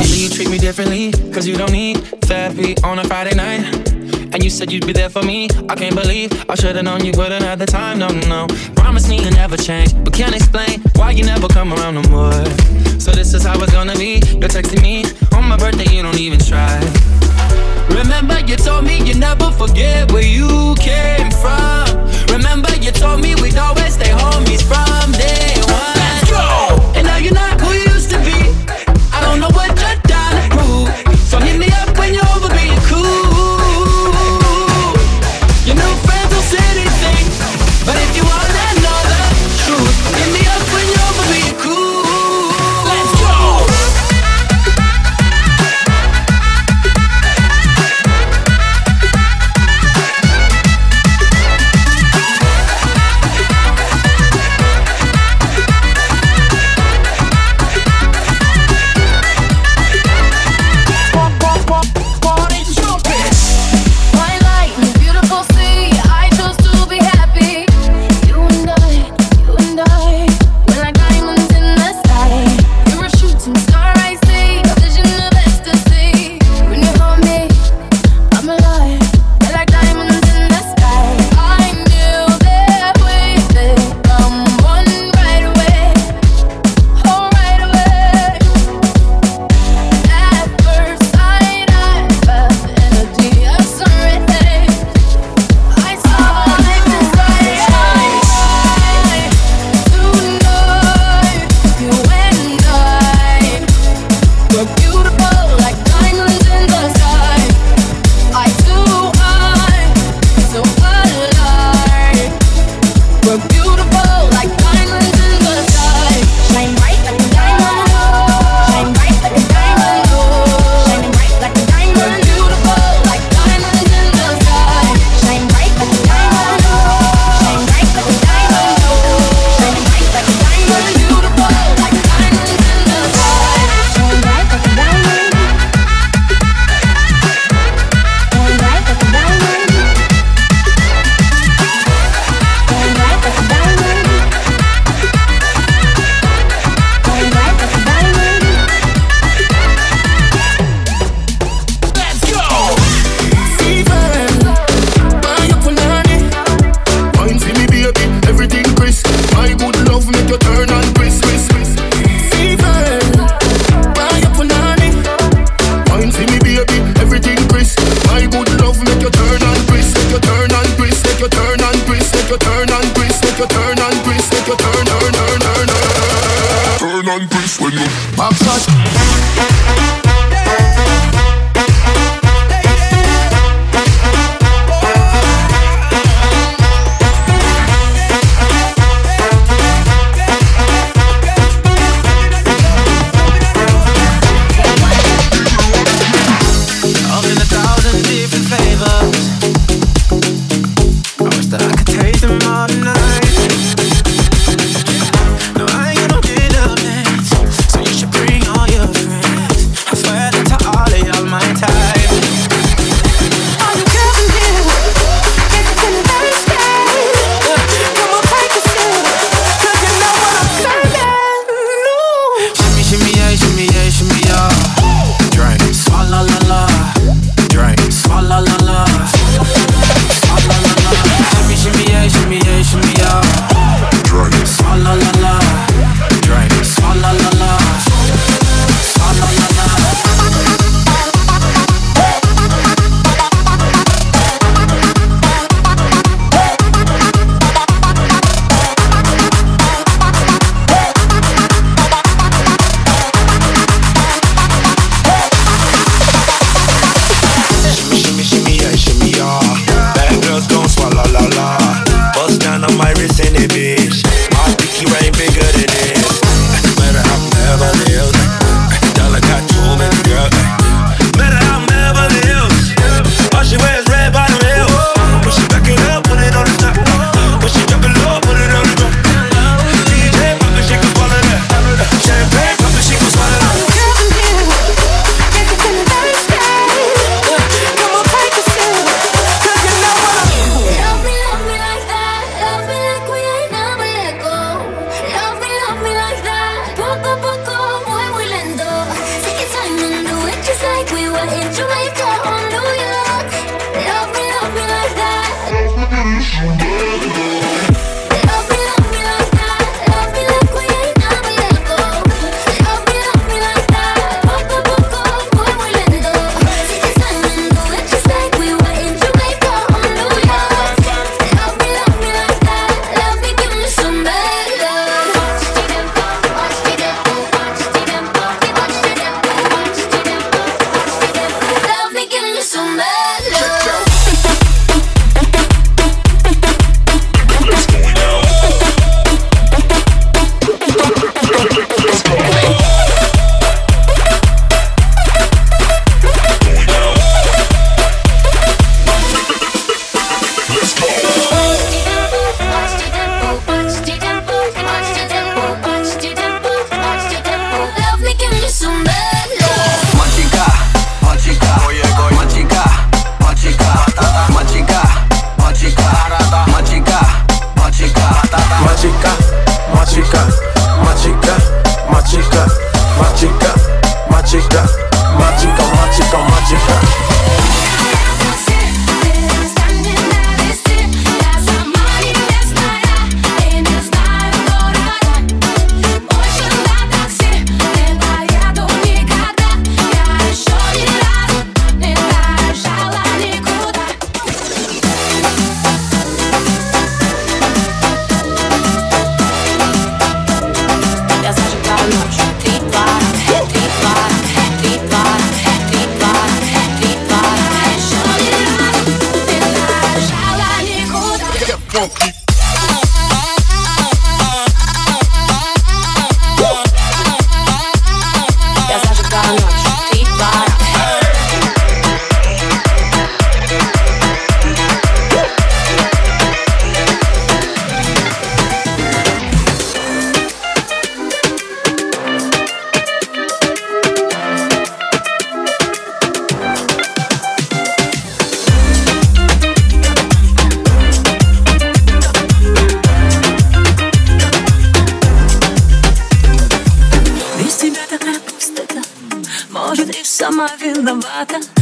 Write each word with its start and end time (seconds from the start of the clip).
You 0.00 0.28
treat 0.28 0.50
me 0.50 0.58
differently, 0.58 1.12
cause 1.32 1.46
you 1.46 1.56
don't 1.56 1.70
need 1.70 1.98
therapy 2.22 2.74
on 2.82 2.98
a 2.98 3.04
Friday 3.04 3.36
night, 3.36 3.62
And 4.34 4.42
you 4.42 4.50
said 4.50 4.72
you'd 4.72 4.84
be 4.84 4.92
there 4.92 5.08
for 5.08 5.22
me. 5.22 5.48
I 5.68 5.76
can't 5.76 5.94
believe 5.94 6.32
I 6.50 6.56
should've 6.56 6.82
known 6.82 7.04
you 7.04 7.12
wouldn't 7.16 7.44
have 7.44 7.60
the 7.60 7.66
time. 7.66 8.00
No, 8.00 8.08
no. 8.08 8.48
Promise 8.74 9.08
me 9.08 9.22
you 9.22 9.30
never 9.30 9.56
change, 9.56 9.94
but 10.02 10.12
can't 10.12 10.34
explain 10.34 10.82
why 10.96 11.12
you 11.12 11.24
never 11.24 11.46
come 11.46 11.72
around 11.72 11.94
no 11.94 12.02
more. 12.10 12.32
So 12.98 13.12
this 13.12 13.34
is 13.34 13.44
how 13.44 13.62
it's 13.62 13.72
gonna 13.72 13.94
be. 13.94 14.20
You're 14.40 14.50
texting 14.50 14.82
me 14.82 15.04
on 15.32 15.44
my 15.48 15.56
birthday, 15.56 15.88
you 15.94 16.02
don't 16.02 16.18
even 16.18 16.40
try. 16.40 16.80
Remember 17.88 18.40
you 18.40 18.56
told 18.56 18.84
me 18.84 18.98
you 19.04 19.14
never 19.14 19.52
forget 19.52 20.10
where 20.10 20.26
you 20.26 20.74
came 20.80 21.30
from. 21.30 21.86
Remember 22.34 22.74
you 22.82 22.90
told 22.90 23.20
me 23.20 23.36
we'd 23.36 23.58
always 23.58 23.94
stay 23.94 24.10
homies 24.10 24.62
from 24.66 25.12
day 25.12 25.53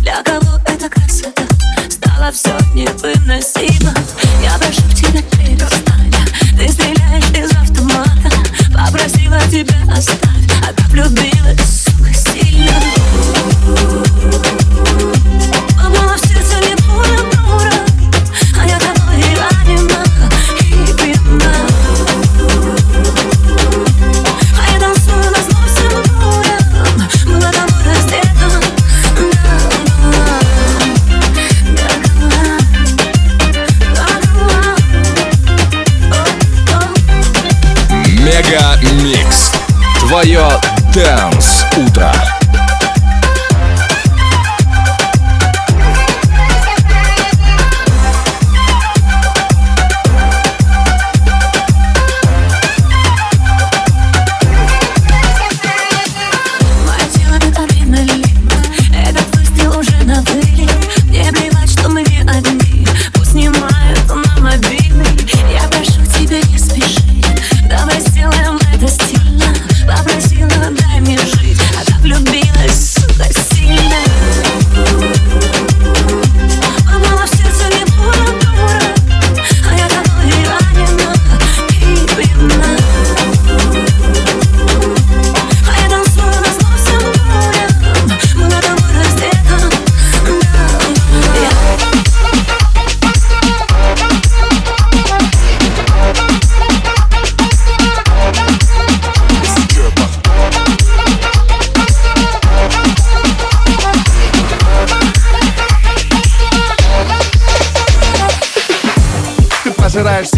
Для 0.00 0.22
кого 0.22 0.58
эта 0.66 0.88
красота? 0.88 1.42
Стало 1.88 2.30
все 2.30 2.50
невыносимо. 2.74 3.73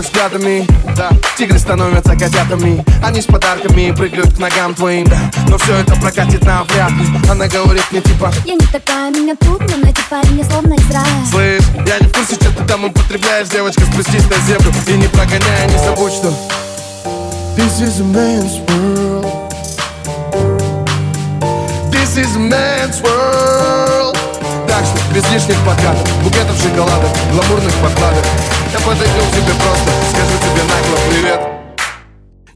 Взглядами. 0.00 0.66
Да. 0.96 1.10
Тигры 1.36 1.58
становятся 1.58 2.16
котятами. 2.16 2.84
Они 3.02 3.20
с 3.20 3.26
подарками 3.26 3.92
прыгают 3.92 4.34
к 4.34 4.38
ногам 4.38 4.74
твоим. 4.74 5.06
Да. 5.06 5.18
Но 5.48 5.58
все 5.58 5.76
это 5.76 5.94
прокатит 5.96 6.44
нам 6.44 6.66
вряд 6.66 6.90
ли. 6.90 7.06
Она 7.30 7.46
говорит 7.46 7.84
мне 7.90 8.00
типа 8.00 8.32
Я 8.44 8.54
не 8.54 8.66
такая, 8.66 9.10
меня 9.10 9.34
трудно 9.36 9.76
найти 9.76 10.02
парень, 10.08 10.38
я 10.38 10.44
словно 10.44 10.74
из 10.74 10.90
рая 10.90 11.06
Слышь, 11.30 11.62
я 11.86 11.98
не 11.98 12.06
в 12.06 12.12
курсе, 12.12 12.34
что 12.34 12.50
ты 12.50 12.64
там 12.64 12.84
употребляешь 12.84 13.48
Девочка, 13.48 13.82
спустись 13.82 14.24
на 14.28 14.36
землю 14.46 14.72
и 14.86 14.92
не 14.92 15.08
прогоняй 15.08 15.66
Не 15.68 15.78
забудь, 15.78 16.12
что 16.12 16.32
This 17.56 17.80
is 17.80 18.00
a 18.00 18.04
man's 18.04 18.60
world. 18.70 19.24
This 21.90 22.16
is 22.16 22.36
a 22.36 22.38
man's 22.38 23.02
world 23.02 23.97
без 25.18 25.32
лишних 25.32 25.56
подкатов 25.64 26.22
Букетов 26.22 26.56
шоколадок, 26.62 27.10
гламурных 27.32 27.74
подкладок 27.82 28.24
Я 28.72 28.78
подойду 28.78 29.04
к 29.04 29.34
тебе 29.34 29.52
просто 29.58 29.90
Скажу 30.10 30.38
тебе 30.38 30.62
нагло 30.62 30.96
привет. 31.10 31.40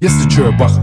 Если 0.00 0.28
чё, 0.28 0.46
я 0.46 0.52
баха 0.52 0.82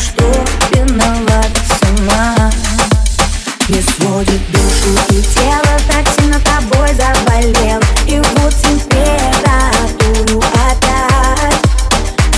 что 0.00 0.24
пинала 0.70 1.42
сама 1.80 2.50
Не 3.68 3.80
сводит 3.82 4.40
душу. 4.50 4.90
И 5.10 5.22
тело 5.22 5.76
Так 5.88 6.06
сильно 6.18 6.40
тобой 6.40 6.88
заболел 6.94 7.80
И 8.06 8.18
вот 8.18 8.54
температуру 8.62 10.42
опять. 10.70 11.60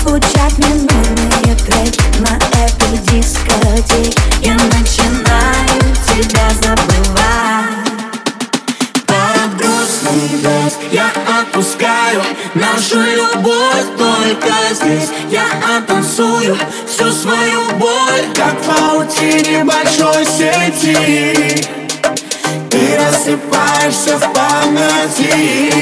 Звучат 0.02 0.58
минутные 0.58 1.54
треки 1.54 2.02
На 2.18 2.36
этой 2.58 2.98
дискотеке. 3.08 4.20
Я 4.40 4.54
начинаю 4.54 5.80
тебя 6.06 6.48
забывать. 6.60 7.82
Под 9.06 9.56
грустный 9.56 10.42
дождь 10.42 10.78
Я 10.90 11.10
отпускаю 11.40 12.22
Нашу 12.54 13.00
любовь 13.00 13.86
только 13.96 14.52
здесь. 14.74 15.08
сети, 19.12 19.50
небольшой 19.50 20.24
сети. 20.24 21.66
Ты 22.70 22.96
рассыпаешься 22.96 24.18
в 24.18 24.32
памяти. 24.32 25.74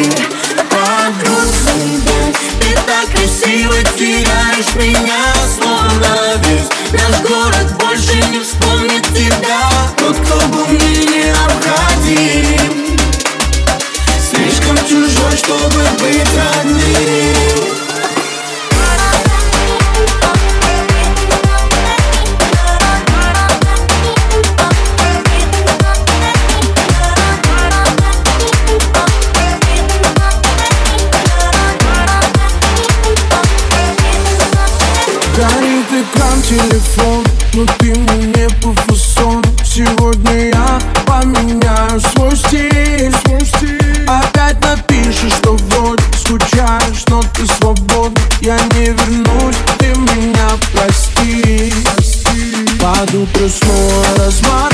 Подруг 0.70 1.54
себя, 1.54 2.22
ты 2.60 2.74
так 2.86 3.06
красиво 3.12 3.74
теряешь 3.96 4.74
меня. 4.76 5.09
Сегодня 39.80 40.48
я 40.48 40.78
поменяю 41.06 41.98
свой 42.12 42.36
стиль, 42.36 43.14
свой 43.24 43.40
стиль. 43.46 44.06
Опять 44.06 44.60
напишешь, 44.60 45.32
что 45.32 45.56
вроде 45.56 46.02
скучаешь, 46.18 47.04
но 47.08 47.22
ты 47.34 47.46
свободна 47.46 48.20
Я 48.42 48.58
не 48.74 48.90
вернусь, 48.90 49.56
ты 49.78 49.86
меня 49.86 50.50
прости. 50.74 51.72
Под 52.78 53.14
утро 53.14 53.48
снова 53.48 54.04
размах 54.18 54.69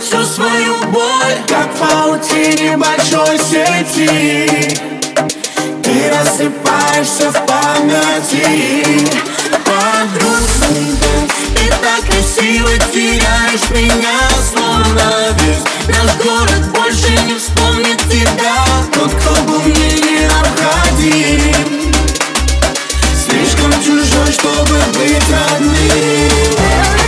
всю 0.00 0.24
свою 0.24 0.74
боль. 0.92 1.38
Как 1.46 1.68
в 1.74 1.78
паутине 1.78 2.76
большой 2.76 3.38
сети. 3.38 4.76
Ты 5.82 6.10
рассыпаешься 6.10 7.30
в 7.30 7.46
памяти. 7.46 9.06
Подруг, 9.64 10.48
ты 11.54 11.64
так 11.82 12.02
красиво 12.08 12.70
теряешь 12.92 13.68
меня 13.70 14.18
Словно 14.52 15.06
весь 15.40 15.64
наш 15.88 16.10
город 16.24 16.62
больше 16.72 17.10
не 17.26 17.34
вспомнит 17.34 17.98
тебя. 18.08 18.56
Тот, 18.94 19.10
кто 19.12 19.30
был 19.42 19.60
мне 19.60 19.92
необходим. 19.92 21.92
Слишком 23.14 23.72
чужой, 23.82 24.32
чтобы 24.32 24.78
быть 24.94 25.30
родным. 25.30 27.07